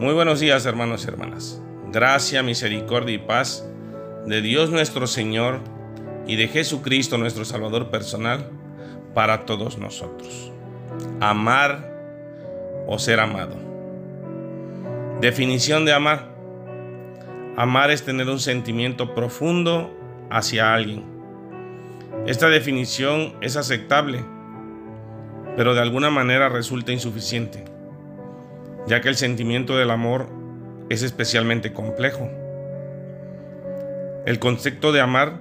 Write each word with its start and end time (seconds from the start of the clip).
Muy 0.00 0.12
buenos 0.12 0.40
días 0.40 0.66
hermanos 0.66 1.04
y 1.04 1.08
hermanas. 1.08 1.62
Gracia, 1.92 2.42
misericordia 2.42 3.14
y 3.14 3.18
paz 3.18 3.64
de 4.26 4.42
Dios 4.42 4.68
nuestro 4.68 5.06
Señor 5.06 5.60
y 6.26 6.34
de 6.34 6.48
Jesucristo 6.48 7.16
nuestro 7.16 7.44
Salvador 7.44 7.90
personal 7.90 8.50
para 9.14 9.46
todos 9.46 9.78
nosotros. 9.78 10.50
Amar 11.20 11.94
o 12.88 12.98
ser 12.98 13.20
amado. 13.20 13.54
Definición 15.20 15.84
de 15.84 15.92
amar. 15.92 16.28
Amar 17.56 17.92
es 17.92 18.02
tener 18.02 18.28
un 18.28 18.40
sentimiento 18.40 19.14
profundo 19.14 19.96
hacia 20.28 20.74
alguien. 20.74 21.04
Esta 22.26 22.48
definición 22.48 23.34
es 23.40 23.56
aceptable, 23.56 24.24
pero 25.56 25.72
de 25.72 25.82
alguna 25.82 26.10
manera 26.10 26.48
resulta 26.48 26.90
insuficiente 26.90 27.73
ya 28.86 29.00
que 29.00 29.08
el 29.08 29.16
sentimiento 29.16 29.76
del 29.76 29.90
amor 29.90 30.28
es 30.90 31.02
especialmente 31.02 31.72
complejo. 31.72 32.30
El 34.26 34.38
concepto 34.38 34.92
de 34.92 35.00
amar 35.00 35.40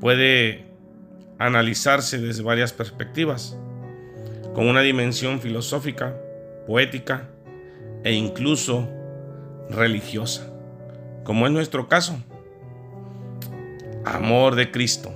puede 0.00 0.66
analizarse 1.38 2.18
desde 2.18 2.42
varias 2.42 2.72
perspectivas, 2.72 3.58
con 4.54 4.68
una 4.68 4.80
dimensión 4.80 5.40
filosófica, 5.40 6.16
poética 6.66 7.28
e 8.04 8.12
incluso 8.12 8.88
religiosa, 9.68 10.50
como 11.24 11.46
es 11.46 11.52
nuestro 11.52 11.88
caso. 11.88 12.18
Amor 14.04 14.54
de 14.54 14.70
Cristo. 14.70 15.12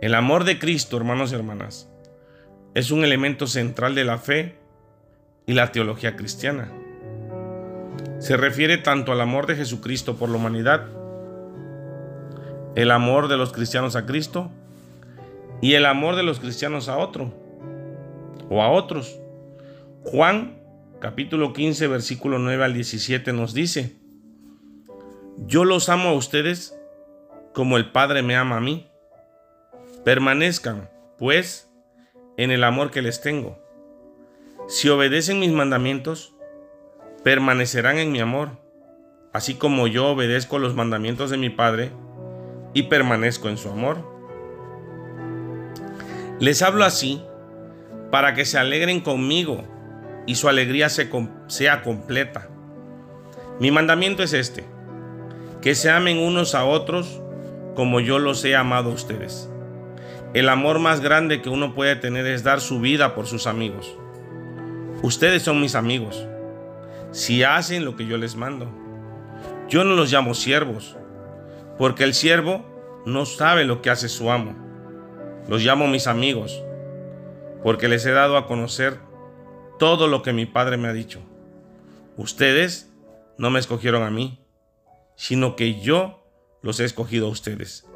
El 0.00 0.14
amor 0.14 0.44
de 0.44 0.58
Cristo, 0.58 0.96
hermanos 0.96 1.32
y 1.32 1.36
hermanas, 1.36 1.88
es 2.74 2.90
un 2.90 3.04
elemento 3.04 3.46
central 3.46 3.94
de 3.94 4.04
la 4.04 4.18
fe 4.18 4.58
y 5.46 5.52
la 5.52 5.72
teología 5.72 6.16
cristiana. 6.16 6.70
Se 8.18 8.36
refiere 8.36 8.78
tanto 8.78 9.12
al 9.12 9.20
amor 9.20 9.46
de 9.46 9.56
Jesucristo 9.56 10.16
por 10.16 10.28
la 10.28 10.36
humanidad, 10.36 10.86
el 12.74 12.90
amor 12.90 13.28
de 13.28 13.36
los 13.36 13.52
cristianos 13.52 13.96
a 13.96 14.06
Cristo 14.06 14.50
y 15.60 15.74
el 15.74 15.86
amor 15.86 16.16
de 16.16 16.22
los 16.22 16.40
cristianos 16.40 16.88
a 16.88 16.96
otro 16.96 17.32
o 18.48 18.62
a 18.62 18.70
otros. 18.70 19.18
Juan 20.04 20.58
capítulo 21.00 21.52
15 21.52 21.86
versículo 21.88 22.38
9 22.38 22.64
al 22.64 22.74
17 22.74 23.32
nos 23.32 23.54
dice, 23.54 23.96
yo 25.46 25.64
los 25.64 25.88
amo 25.88 26.10
a 26.10 26.14
ustedes 26.14 26.78
como 27.52 27.76
el 27.76 27.90
Padre 27.90 28.22
me 28.22 28.36
ama 28.36 28.56
a 28.56 28.60
mí. 28.60 28.88
Permanezcan, 30.04 30.90
pues, 31.18 31.70
en 32.36 32.50
el 32.50 32.64
amor 32.64 32.90
que 32.90 33.02
les 33.02 33.20
tengo. 33.20 33.63
Si 34.66 34.88
obedecen 34.88 35.40
mis 35.40 35.52
mandamientos, 35.52 36.34
permanecerán 37.22 37.98
en 37.98 38.12
mi 38.12 38.20
amor, 38.20 38.50
así 39.34 39.56
como 39.56 39.86
yo 39.86 40.08
obedezco 40.08 40.58
los 40.58 40.74
mandamientos 40.74 41.28
de 41.28 41.36
mi 41.36 41.50
Padre 41.50 41.92
y 42.72 42.84
permanezco 42.84 43.50
en 43.50 43.58
su 43.58 43.68
amor. 43.68 43.98
Les 46.40 46.62
hablo 46.62 46.84
así 46.84 47.22
para 48.10 48.32
que 48.34 48.46
se 48.46 48.58
alegren 48.58 49.00
conmigo 49.00 49.64
y 50.26 50.36
su 50.36 50.48
alegría 50.48 50.88
sea 50.88 51.82
completa. 51.82 52.48
Mi 53.60 53.70
mandamiento 53.70 54.22
es 54.22 54.32
este, 54.32 54.64
que 55.60 55.74
se 55.74 55.90
amen 55.90 56.18
unos 56.18 56.54
a 56.54 56.64
otros 56.64 57.20
como 57.74 58.00
yo 58.00 58.18
los 58.18 58.42
he 58.46 58.56
amado 58.56 58.90
a 58.90 58.94
ustedes. 58.94 59.50
El 60.32 60.48
amor 60.48 60.78
más 60.78 61.00
grande 61.00 61.42
que 61.42 61.50
uno 61.50 61.74
puede 61.74 61.96
tener 61.96 62.26
es 62.26 62.42
dar 62.42 62.60
su 62.60 62.80
vida 62.80 63.14
por 63.14 63.26
sus 63.26 63.46
amigos. 63.46 63.96
Ustedes 65.04 65.42
son 65.42 65.60
mis 65.60 65.74
amigos, 65.74 66.26
si 67.10 67.42
hacen 67.42 67.84
lo 67.84 67.94
que 67.94 68.06
yo 68.06 68.16
les 68.16 68.36
mando. 68.36 68.72
Yo 69.68 69.84
no 69.84 69.96
los 69.96 70.10
llamo 70.10 70.32
siervos, 70.32 70.96
porque 71.76 72.04
el 72.04 72.14
siervo 72.14 72.64
no 73.04 73.26
sabe 73.26 73.66
lo 73.66 73.82
que 73.82 73.90
hace 73.90 74.08
su 74.08 74.30
amo. 74.30 74.56
Los 75.46 75.62
llamo 75.62 75.88
mis 75.88 76.06
amigos, 76.06 76.64
porque 77.62 77.86
les 77.86 78.06
he 78.06 78.12
dado 78.12 78.38
a 78.38 78.46
conocer 78.46 78.98
todo 79.78 80.08
lo 80.08 80.22
que 80.22 80.32
mi 80.32 80.46
Padre 80.46 80.78
me 80.78 80.88
ha 80.88 80.94
dicho. 80.94 81.20
Ustedes 82.16 82.90
no 83.36 83.50
me 83.50 83.60
escogieron 83.60 84.04
a 84.04 84.10
mí, 84.10 84.42
sino 85.16 85.54
que 85.54 85.82
yo 85.82 86.26
los 86.62 86.80
he 86.80 86.86
escogido 86.86 87.26
a 87.26 87.30
ustedes. 87.30 87.86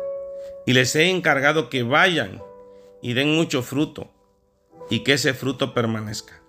Y 0.66 0.74
les 0.74 0.94
he 0.94 1.08
encargado 1.08 1.70
que 1.70 1.84
vayan 1.84 2.42
y 3.00 3.14
den 3.14 3.34
mucho 3.34 3.62
fruto, 3.62 4.10
y 4.90 5.04
que 5.04 5.14
ese 5.14 5.32
fruto 5.32 5.72
permanezca. 5.72 6.42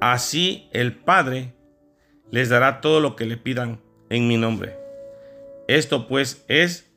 Así 0.00 0.68
el 0.72 0.94
Padre 0.94 1.54
les 2.30 2.48
dará 2.48 2.80
todo 2.80 3.00
lo 3.00 3.16
que 3.16 3.26
le 3.26 3.36
pidan 3.36 3.80
en 4.10 4.28
mi 4.28 4.36
nombre. 4.36 4.76
Esto 5.68 6.06
pues 6.06 6.44
es 6.48 6.90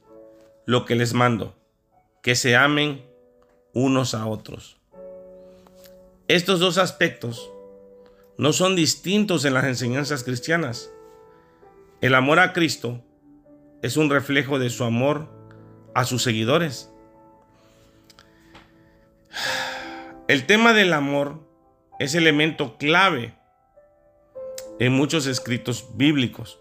lo 0.66 0.86
que 0.86 0.96
les 0.96 1.14
mando, 1.14 1.56
que 2.22 2.36
se 2.36 2.56
amen 2.56 3.04
unos 3.74 4.14
a 4.14 4.26
otros. 4.26 4.78
Estos 6.28 6.60
dos 6.60 6.78
aspectos 6.78 7.52
no 8.38 8.54
son 8.54 8.76
distintos 8.76 9.46
en 9.46 9.54
las 9.54 9.66
enseñanzas 9.66 10.24
cristianas. 10.24 10.92
El 12.02 12.14
amor 12.16 12.40
a 12.40 12.54
Cristo 12.54 13.04
es 13.82 13.98
un 13.98 14.10
reflejo 14.10 14.60
de 14.60 14.70
su 14.70 14.84
amor 14.84 15.28
a 15.96 16.06
sus 16.06 16.22
seguidores. 16.22 16.92
El 20.28 20.46
tema 20.46 20.74
del 20.74 20.94
amor 20.94 21.49
es 22.00 22.16
elemento 22.16 22.78
clave 22.78 23.34
en 24.80 24.94
muchos 24.94 25.28
escritos 25.28 25.90
bíblicos, 25.96 26.60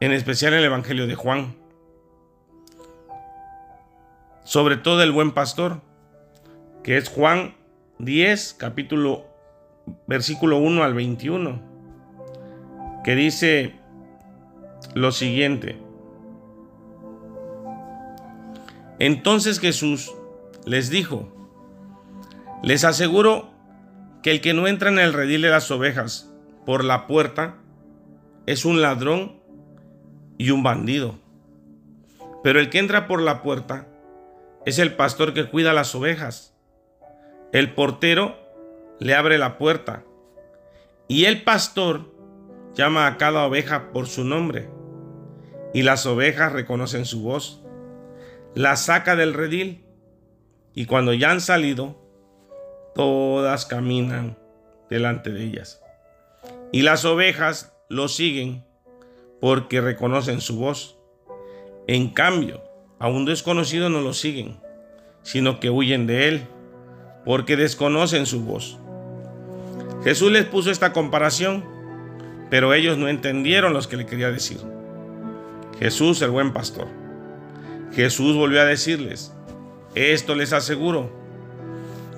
en 0.00 0.12
especial 0.12 0.52
en 0.52 0.58
el 0.58 0.64
Evangelio 0.64 1.06
de 1.06 1.14
Juan, 1.14 1.56
sobre 4.42 4.76
todo 4.76 5.02
el 5.02 5.12
buen 5.12 5.32
pastor, 5.32 5.80
que 6.82 6.96
es 6.96 7.08
Juan 7.08 7.54
10, 8.00 8.54
capítulo, 8.54 9.26
versículo 10.08 10.58
1 10.58 10.82
al 10.82 10.94
21, 10.94 11.62
que 13.04 13.14
dice 13.14 13.76
lo 14.94 15.12
siguiente. 15.12 15.78
Entonces 18.98 19.60
Jesús 19.60 20.12
les 20.64 20.90
dijo, 20.90 21.35
les 22.62 22.84
aseguro 22.84 23.50
que 24.22 24.30
el 24.30 24.40
que 24.40 24.54
no 24.54 24.66
entra 24.66 24.90
en 24.90 24.98
el 24.98 25.12
redil 25.12 25.42
de 25.42 25.50
las 25.50 25.70
ovejas 25.70 26.32
por 26.64 26.84
la 26.84 27.06
puerta 27.06 27.58
es 28.46 28.64
un 28.64 28.82
ladrón 28.82 29.40
y 30.38 30.50
un 30.50 30.62
bandido. 30.62 31.18
Pero 32.42 32.60
el 32.60 32.70
que 32.70 32.78
entra 32.78 33.06
por 33.06 33.20
la 33.22 33.42
puerta 33.42 33.88
es 34.64 34.78
el 34.78 34.94
pastor 34.94 35.32
que 35.32 35.48
cuida 35.48 35.72
las 35.72 35.94
ovejas. 35.94 36.56
El 37.52 37.72
portero 37.74 38.36
le 38.98 39.14
abre 39.14 39.38
la 39.38 39.58
puerta 39.58 40.04
y 41.08 41.26
el 41.26 41.42
pastor 41.42 42.12
llama 42.74 43.06
a 43.06 43.16
cada 43.16 43.46
oveja 43.46 43.92
por 43.92 44.06
su 44.06 44.24
nombre 44.24 44.68
y 45.72 45.82
las 45.82 46.06
ovejas 46.06 46.52
reconocen 46.52 47.04
su 47.04 47.22
voz. 47.22 47.62
La 48.54 48.76
saca 48.76 49.14
del 49.16 49.34
redil 49.34 49.84
y 50.74 50.86
cuando 50.86 51.12
ya 51.14 51.30
han 51.30 51.40
salido, 51.40 52.05
todas 52.96 53.66
caminan 53.66 54.36
delante 54.88 55.30
de 55.30 55.44
ellas. 55.44 55.82
Y 56.72 56.82
las 56.82 57.04
ovejas 57.04 57.72
lo 57.88 58.08
siguen 58.08 58.64
porque 59.40 59.80
reconocen 59.80 60.40
su 60.40 60.56
voz. 60.56 60.98
En 61.86 62.08
cambio, 62.08 62.62
a 62.98 63.08
un 63.08 63.26
desconocido 63.26 63.90
no 63.90 64.00
lo 64.00 64.14
siguen, 64.14 64.58
sino 65.22 65.60
que 65.60 65.70
huyen 65.70 66.06
de 66.06 66.28
él, 66.28 66.46
porque 67.24 67.56
desconocen 67.56 68.26
su 68.26 68.42
voz. 68.42 68.78
Jesús 70.02 70.32
les 70.32 70.46
puso 70.46 70.70
esta 70.70 70.92
comparación, 70.92 71.64
pero 72.50 72.72
ellos 72.72 72.96
no 72.96 73.08
entendieron 73.08 73.74
lo 73.74 73.80
que 73.82 73.96
le 73.96 74.06
quería 74.06 74.30
decir. 74.30 74.58
Jesús, 75.78 76.22
el 76.22 76.30
buen 76.30 76.52
pastor. 76.52 76.88
Jesús 77.92 78.36
volvió 78.36 78.60
a 78.62 78.64
decirles, 78.64 79.34
esto 79.94 80.34
les 80.34 80.52
aseguro, 80.52 81.25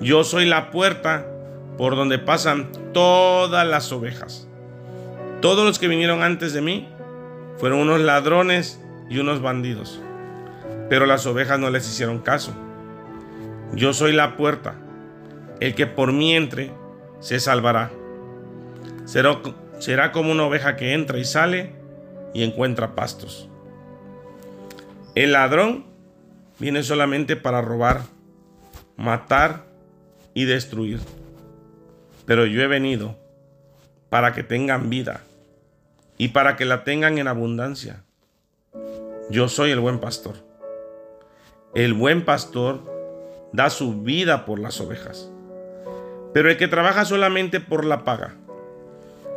yo 0.01 0.23
soy 0.23 0.45
la 0.45 0.71
puerta 0.71 1.25
por 1.77 1.95
donde 1.95 2.19
pasan 2.19 2.71
todas 2.93 3.67
las 3.67 3.91
ovejas. 3.91 4.47
Todos 5.41 5.65
los 5.65 5.79
que 5.79 5.87
vinieron 5.87 6.23
antes 6.23 6.53
de 6.53 6.61
mí 6.61 6.89
fueron 7.57 7.79
unos 7.79 7.99
ladrones 8.01 8.81
y 9.09 9.19
unos 9.19 9.41
bandidos, 9.41 10.01
pero 10.89 11.05
las 11.05 11.25
ovejas 11.25 11.59
no 11.59 11.69
les 11.69 11.87
hicieron 11.87 12.19
caso. 12.19 12.53
Yo 13.73 13.93
soy 13.93 14.13
la 14.13 14.35
puerta. 14.35 14.75
El 15.59 15.75
que 15.75 15.87
por 15.87 16.13
mí 16.13 16.35
entre 16.35 16.71
se 17.19 17.39
salvará. 17.39 17.91
Será, 19.05 19.39
será 19.79 20.11
como 20.11 20.31
una 20.31 20.45
oveja 20.45 20.75
que 20.75 20.93
entra 20.93 21.17
y 21.17 21.25
sale 21.25 21.73
y 22.33 22.43
encuentra 22.43 22.95
pastos. 22.95 23.49
El 25.15 25.33
ladrón 25.33 25.85
viene 26.59 26.83
solamente 26.83 27.35
para 27.35 27.61
robar, 27.61 28.01
matar 28.95 29.68
y 30.39 30.45
destruir. 30.45 31.01
Pero 32.25 32.45
yo 32.45 32.61
he 32.61 32.67
venido 32.67 33.17
para 34.09 34.31
que 34.33 34.41
tengan 34.41 34.89
vida 34.89 35.19
y 36.17 36.29
para 36.29 36.55
que 36.55 36.63
la 36.63 36.85
tengan 36.85 37.17
en 37.17 37.27
abundancia. 37.27 38.05
Yo 39.29 39.49
soy 39.49 39.71
el 39.71 39.81
buen 39.81 39.99
pastor. 39.99 40.35
El 41.75 41.93
buen 41.93 42.23
pastor 42.23 43.49
da 43.51 43.69
su 43.69 44.01
vida 44.01 44.45
por 44.45 44.59
las 44.59 44.79
ovejas. 44.79 45.29
Pero 46.33 46.49
el 46.49 46.55
que 46.55 46.69
trabaja 46.69 47.03
solamente 47.03 47.59
por 47.59 47.83
la 47.83 48.05
paga, 48.05 48.35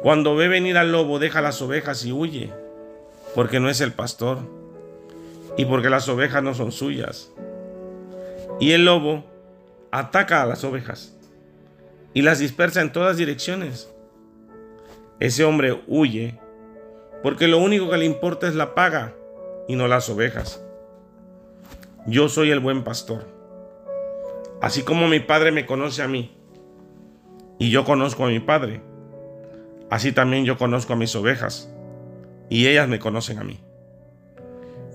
cuando 0.02 0.37
ve 0.37 0.46
venir 0.46 0.78
al 0.78 0.93
lobo, 0.93 1.19
deja 1.19 1.40
las 1.40 1.60
ovejas 1.62 2.04
y 2.04 2.12
huye, 2.12 2.52
porque 3.34 3.58
no 3.58 3.69
es 3.69 3.81
el 3.81 3.93
pastor 3.93 4.38
y 5.56 5.64
porque 5.64 5.90
las 5.90 6.08
ovejas 6.08 6.44
no 6.44 6.54
son 6.54 6.70
suyas. 6.70 7.32
Y 8.60 8.70
el 8.70 8.84
lobo 8.84 9.31
ataca 9.92 10.42
a 10.42 10.46
las 10.46 10.64
ovejas 10.64 11.14
y 12.14 12.22
las 12.22 12.38
dispersa 12.38 12.80
en 12.80 12.92
todas 12.92 13.18
direcciones. 13.18 13.94
Ese 15.20 15.44
hombre 15.44 15.84
huye 15.86 16.40
porque 17.22 17.46
lo 17.46 17.58
único 17.58 17.88
que 17.90 17.98
le 17.98 18.06
importa 18.06 18.48
es 18.48 18.54
la 18.54 18.74
paga 18.74 19.14
y 19.68 19.76
no 19.76 19.86
las 19.86 20.08
ovejas. 20.08 20.64
Yo 22.06 22.28
soy 22.28 22.50
el 22.50 22.58
buen 22.58 22.82
pastor. 22.82 23.28
Así 24.60 24.82
como 24.82 25.06
mi 25.08 25.20
padre 25.20 25.52
me 25.52 25.66
conoce 25.66 26.02
a 26.02 26.08
mí 26.08 26.36
y 27.58 27.70
yo 27.70 27.84
conozco 27.84 28.24
a 28.24 28.28
mi 28.28 28.40
padre, 28.40 28.80
así 29.90 30.12
también 30.12 30.44
yo 30.44 30.56
conozco 30.56 30.94
a 30.94 30.96
mis 30.96 31.14
ovejas 31.14 31.72
y 32.48 32.66
ellas 32.66 32.88
me 32.88 32.98
conocen 32.98 33.38
a 33.38 33.44
mí. 33.44 33.60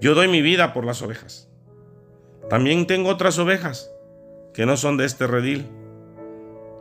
Yo 0.02 0.16
doy 0.16 0.28
mi 0.28 0.42
vida 0.42 0.74
por 0.74 0.86
las 0.86 1.02
ovejas. 1.02 1.50
También 2.50 2.88
tengo 2.88 3.10
otras 3.10 3.38
ovejas 3.40 3.92
que 4.58 4.66
no 4.66 4.76
son 4.76 4.98
de 4.98 5.06
este 5.06 5.28
redil 5.28 5.68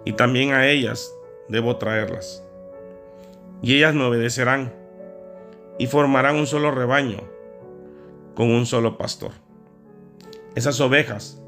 y 0.07 0.15
también 0.15 0.55
a 0.55 0.67
ellas 0.67 1.15
debo 1.47 1.77
traerlas. 1.77 2.43
Y 3.61 3.77
ellas 3.77 3.95
me 3.95 4.05
obedecerán 4.05 4.73
y 5.79 5.87
formarán 5.87 6.37
un 6.37 6.47
solo 6.47 6.71
rebaño 6.71 7.19
con 8.35 8.51
un 8.51 8.65
solo 8.65 8.97
pastor. 8.97 9.33
Esas 10.55 10.81
ovejas 10.81 11.39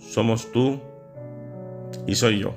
somos 0.00 0.50
tú 0.50 0.80
y 2.08 2.16
soy 2.16 2.40
yo. 2.40 2.52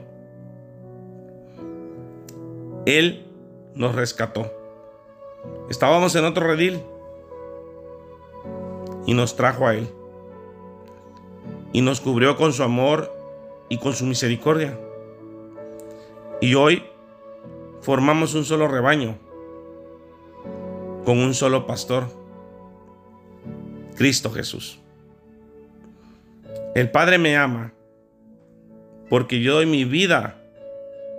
Él 2.87 3.27
nos 3.75 3.93
rescató. 3.93 4.51
Estábamos 5.69 6.15
en 6.15 6.25
otro 6.25 6.47
redil 6.47 6.81
y 9.05 9.13
nos 9.13 9.35
trajo 9.35 9.67
a 9.67 9.75
Él. 9.75 9.87
Y 11.73 11.81
nos 11.81 11.99
cubrió 11.99 12.37
con 12.37 12.53
su 12.53 12.63
amor 12.63 13.11
y 13.67 13.77
con 13.77 13.93
su 13.93 14.05
misericordia. 14.05 14.79
Y 16.39 16.55
hoy 16.55 16.83
formamos 17.81 18.33
un 18.35 18.45
solo 18.45 18.67
rebaño, 18.67 19.17
con 21.03 21.17
un 21.17 21.33
solo 21.33 21.65
pastor, 21.65 22.05
Cristo 23.95 24.31
Jesús. 24.31 24.79
El 26.75 26.89
Padre 26.91 27.17
me 27.17 27.35
ama 27.35 27.73
porque 29.09 29.41
yo 29.41 29.55
doy 29.55 29.65
mi 29.65 29.85
vida 29.85 30.37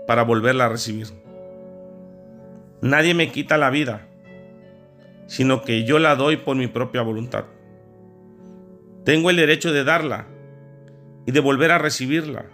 para 0.06 0.23
volverla 0.23 0.67
a 0.67 0.69
recibir. 0.69 1.09
Nadie 2.81 3.15
me 3.15 3.31
quita 3.31 3.56
la 3.56 3.71
vida, 3.71 4.06
sino 5.27 5.62
que 5.62 5.85
yo 5.85 5.99
la 5.99 6.17
doy 6.17 6.37
por 6.37 6.56
mi 6.56 6.67
propia 6.67 7.03
voluntad. 7.03 7.45
Tengo 9.05 9.31
el 9.31 9.37
derecho 9.37 9.73
de 9.73 9.85
darla 9.85 10.27
y 11.26 11.32
de 11.32 11.41
volver 11.41 11.71
a 11.71 11.79
recibirla. 11.79 12.47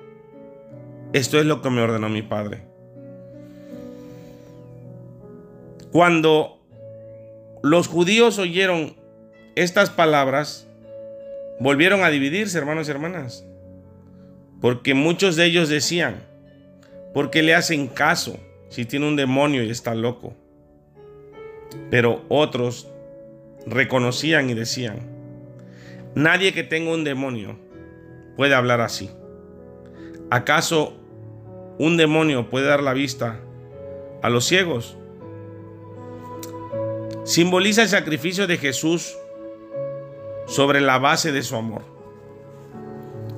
Esto 1.12 1.38
es 1.38 1.46
lo 1.46 1.60
que 1.60 1.70
me 1.70 1.80
ordenó 1.80 2.08
mi 2.08 2.22
Padre. 2.22 2.62
Cuando 5.92 6.60
los 7.62 7.88
judíos 7.88 8.38
oyeron 8.38 8.96
estas 9.56 9.90
palabras, 9.90 10.68
volvieron 11.58 12.04
a 12.04 12.10
dividirse, 12.10 12.58
hermanos 12.58 12.86
y 12.86 12.92
hermanas. 12.92 13.44
Porque 14.60 14.94
muchos 14.94 15.36
de 15.36 15.46
ellos 15.46 15.68
decían, 15.68 16.22
¿por 17.12 17.30
qué 17.30 17.42
le 17.42 17.54
hacen 17.54 17.88
caso 17.88 18.38
si 18.68 18.84
tiene 18.84 19.08
un 19.08 19.16
demonio 19.16 19.64
y 19.64 19.70
está 19.70 19.94
loco? 19.94 20.34
Pero 21.90 22.24
otros 22.28 22.88
reconocían 23.66 24.48
y 24.48 24.54
decían, 24.54 25.00
nadie 26.14 26.52
que 26.52 26.62
tenga 26.62 26.92
un 26.92 27.04
demonio 27.04 27.58
puede 28.40 28.54
hablar 28.54 28.80
así. 28.80 29.10
¿Acaso 30.30 30.94
un 31.78 31.98
demonio 31.98 32.48
puede 32.48 32.64
dar 32.64 32.82
la 32.82 32.94
vista 32.94 33.38
a 34.22 34.30
los 34.30 34.46
ciegos? 34.46 34.96
Simboliza 37.24 37.82
el 37.82 37.90
sacrificio 37.90 38.46
de 38.46 38.56
Jesús 38.56 39.14
sobre 40.46 40.80
la 40.80 40.98
base 40.98 41.32
de 41.32 41.42
su 41.42 41.54
amor. 41.54 41.82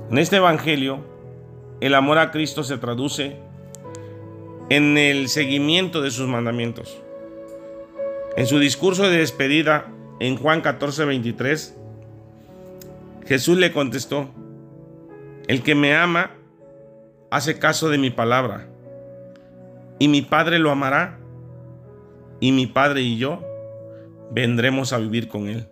En 0.09 0.19
este 0.19 0.37
Evangelio, 0.37 1.01
el 1.81 1.97
amor 1.97 2.19
a 2.19 2.31
Cristo 2.31 2.63
se 2.63 2.79
traduce 2.79 3.39
en 4.69 4.97
el 4.97 5.29
seguimiento 5.29 6.01
de 6.01 6.13
sus 6.13 6.29
mandamientos. 6.29 7.03
En 8.37 8.47
su 8.47 8.61
discurso 8.61 9.11
de 9.11 9.19
despedida 9.19 9.93
en 10.21 10.37
Juan 10.37 10.61
14, 10.61 11.07
23, 11.07 11.75
Jesús 13.27 13.59
le 13.59 13.73
contestó, 13.73 14.31
el 15.49 15.63
que 15.63 15.75
me 15.75 15.95
ama 15.95 16.31
hace 17.31 17.59
caso 17.59 17.89
de 17.89 17.99
mi 17.99 18.11
palabra, 18.11 18.69
y 19.99 20.09
mi 20.09 20.23
Padre 20.23 20.59
lo 20.59 20.71
amará, 20.71 21.19
y 22.41 22.53
mi 22.53 22.67
Padre 22.67 23.03
y 23.03 23.19
yo 23.19 23.41
vendremos 24.31 24.93
a 24.93 24.99
vivir 24.99 25.29
con 25.29 25.49
él. 25.49 25.69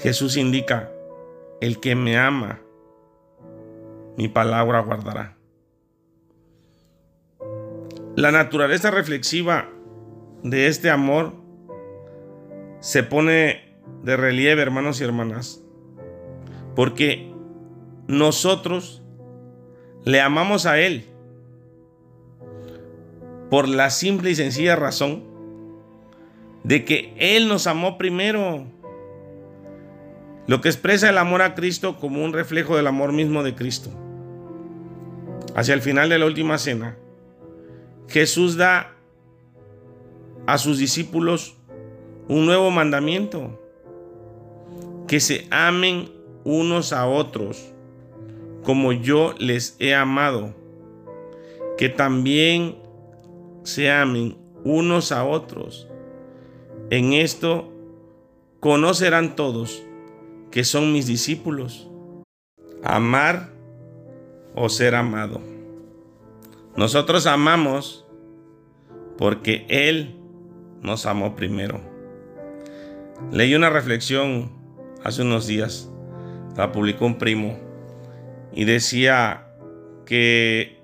Jesús 0.00 0.36
indica, 0.36 0.90
el 1.60 1.80
que 1.80 1.94
me 1.94 2.18
ama, 2.18 2.60
mi 4.16 4.28
palabra 4.28 4.80
guardará. 4.80 5.36
La 8.16 8.30
naturaleza 8.30 8.90
reflexiva 8.90 9.68
de 10.42 10.68
este 10.68 10.90
amor 10.90 11.32
se 12.80 13.02
pone 13.02 13.76
de 14.02 14.16
relieve, 14.16 14.62
hermanos 14.62 15.00
y 15.00 15.04
hermanas, 15.04 15.63
porque 16.74 17.32
nosotros 18.06 19.02
le 20.04 20.20
amamos 20.20 20.66
a 20.66 20.78
Él 20.78 21.06
por 23.50 23.68
la 23.68 23.90
simple 23.90 24.30
y 24.30 24.34
sencilla 24.34 24.76
razón 24.76 25.24
de 26.64 26.84
que 26.84 27.14
Él 27.18 27.48
nos 27.48 27.66
amó 27.66 27.96
primero. 27.98 28.64
Lo 30.46 30.60
que 30.60 30.68
expresa 30.68 31.08
el 31.08 31.18
amor 31.18 31.40
a 31.40 31.54
Cristo 31.54 31.98
como 31.98 32.22
un 32.22 32.32
reflejo 32.32 32.76
del 32.76 32.86
amor 32.86 33.12
mismo 33.12 33.42
de 33.42 33.54
Cristo. 33.54 33.90
Hacia 35.54 35.74
el 35.74 35.80
final 35.80 36.08
de 36.08 36.18
la 36.18 36.26
última 36.26 36.58
cena, 36.58 36.98
Jesús 38.08 38.56
da 38.56 38.94
a 40.46 40.58
sus 40.58 40.78
discípulos 40.78 41.56
un 42.28 42.44
nuevo 42.46 42.70
mandamiento. 42.70 43.60
Que 45.06 45.20
se 45.20 45.46
amen 45.50 46.13
unos 46.44 46.92
a 46.92 47.06
otros 47.06 47.74
como 48.62 48.92
yo 48.92 49.34
les 49.38 49.76
he 49.78 49.94
amado. 49.94 50.54
Que 51.76 51.88
también 51.88 52.76
se 53.62 53.90
amen 53.90 54.36
unos 54.64 55.12
a 55.12 55.24
otros. 55.24 55.88
En 56.90 57.12
esto 57.12 57.72
conocerán 58.60 59.36
todos 59.36 59.82
que 60.50 60.64
son 60.64 60.92
mis 60.92 61.06
discípulos. 61.06 61.88
Amar 62.82 63.50
o 64.54 64.68
ser 64.68 64.94
amado. 64.94 65.40
Nosotros 66.76 67.26
amamos 67.26 68.06
porque 69.16 69.66
Él 69.68 70.16
nos 70.80 71.06
amó 71.06 71.34
primero. 71.36 71.80
Leí 73.32 73.54
una 73.54 73.70
reflexión 73.70 74.50
hace 75.02 75.22
unos 75.22 75.46
días, 75.46 75.90
la 76.56 76.72
publicó 76.72 77.06
un 77.06 77.18
primo, 77.18 77.58
y 78.52 78.64
decía 78.64 79.48
que 80.06 80.80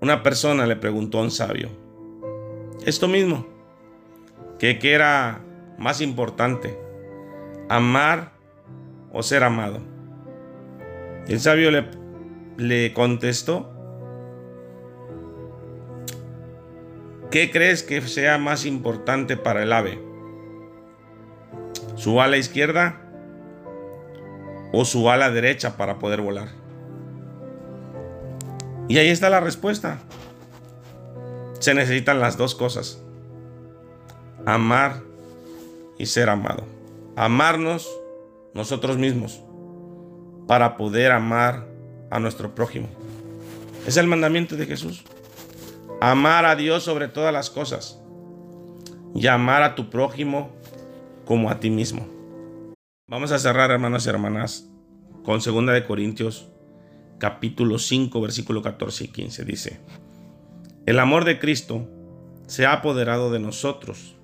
una 0.00 0.22
persona 0.22 0.66
le 0.66 0.76
preguntó 0.76 1.18
a 1.18 1.22
un 1.22 1.30
sabio, 1.30 1.68
esto 2.86 3.08
mismo, 3.08 3.46
que 4.58 4.78
qué 4.78 4.92
era 4.92 5.40
más 5.76 6.00
importante, 6.00 6.78
amar 7.68 8.32
o 9.12 9.22
ser 9.22 9.44
amado. 9.44 9.80
El 11.26 11.40
sabio 11.40 11.70
le, 11.70 11.88
le 12.56 12.94
contestó, 12.94 13.70
¿qué 17.30 17.50
crees 17.50 17.82
que 17.82 18.00
sea 18.00 18.38
más 18.38 18.64
importante 18.64 19.36
para 19.36 19.62
el 19.62 19.72
ave? 19.72 20.02
¿Su 21.96 22.20
ala 22.22 22.38
izquierda 22.38 23.07
o 24.72 24.84
su 24.84 25.10
ala 25.10 25.30
derecha 25.30 25.76
para 25.76 25.98
poder 25.98 26.20
volar? 26.20 26.48
Y 28.88 28.98
ahí 28.98 29.08
está 29.08 29.28
la 29.30 29.40
respuesta. 29.40 29.98
se 31.60 31.74
necesitan 31.74 32.20
las 32.20 32.36
dos 32.36 32.54
cosas. 32.54 33.02
Amar 34.46 35.02
y 35.98 36.06
ser 36.06 36.30
amado. 36.30 36.64
Amarnos 37.16 37.90
nosotros 38.54 38.96
mismos 38.96 39.42
para 40.46 40.76
poder 40.76 41.12
amar 41.12 41.66
a 42.10 42.18
nuestro 42.18 42.54
prójimo. 42.54 42.88
Es 43.86 43.96
el 43.96 44.06
mandamiento 44.06 44.56
de 44.56 44.66
Jesús. 44.66 45.04
Amar 46.00 46.46
a 46.46 46.56
Dios 46.56 46.84
sobre 46.84 47.08
todas 47.08 47.32
las 47.32 47.50
cosas 47.50 47.98
y 49.14 49.26
amar 49.26 49.62
a 49.62 49.74
tu 49.74 49.90
prójimo 49.90 50.50
como 51.26 51.50
a 51.50 51.60
ti 51.60 51.70
mismo. 51.70 52.17
Vamos 53.10 53.32
a 53.32 53.38
cerrar, 53.38 53.70
hermanos 53.70 54.04
y 54.04 54.10
hermanas, 54.10 54.68
con 55.24 55.40
2 55.40 55.66
de 55.72 55.86
Corintios 55.86 56.50
capítulo 57.16 57.78
5, 57.78 58.20
versículo 58.20 58.60
14 58.60 59.04
y 59.04 59.08
15. 59.08 59.44
Dice, 59.46 59.80
el 60.84 60.98
amor 60.98 61.24
de 61.24 61.38
Cristo 61.38 61.88
se 62.46 62.66
ha 62.66 62.74
apoderado 62.74 63.32
de 63.32 63.38
nosotros 63.38 64.14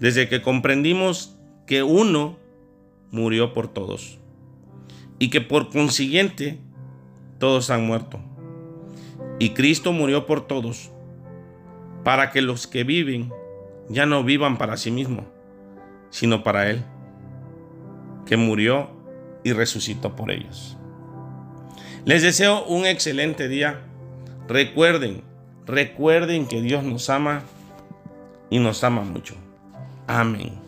desde 0.00 0.26
que 0.30 0.40
comprendimos 0.40 1.36
que 1.66 1.82
uno 1.82 2.38
murió 3.10 3.52
por 3.52 3.68
todos 3.68 4.18
y 5.18 5.28
que 5.28 5.42
por 5.42 5.68
consiguiente 5.68 6.58
todos 7.38 7.68
han 7.68 7.86
muerto. 7.86 8.20
Y 9.38 9.50
Cristo 9.50 9.92
murió 9.92 10.24
por 10.24 10.46
todos 10.46 10.90
para 12.04 12.30
que 12.30 12.40
los 12.40 12.66
que 12.66 12.84
viven 12.84 13.30
ya 13.90 14.06
no 14.06 14.24
vivan 14.24 14.56
para 14.56 14.78
sí 14.78 14.90
mismos, 14.90 15.26
sino 16.08 16.42
para 16.42 16.70
Él, 16.70 16.82
que 18.26 18.36
murió 18.36 18.90
y 19.42 19.52
resucitó 19.52 20.16
por 20.16 20.30
ellos. 20.30 20.76
Les 22.04 22.22
deseo 22.22 22.64
un 22.64 22.86
excelente 22.86 23.48
día. 23.48 23.80
Recuerden, 24.48 25.22
recuerden 25.66 26.46
que 26.46 26.60
Dios 26.60 26.84
nos 26.84 27.08
ama 27.08 27.42
y 28.50 28.58
nos 28.58 28.84
ama 28.84 29.02
mucho. 29.02 29.34
Amén. 30.06 30.63